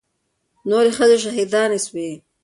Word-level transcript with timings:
نورې 0.69 0.91
ښځې 0.97 1.17
شهيدانې 1.23 1.79
سوې. 1.85 2.09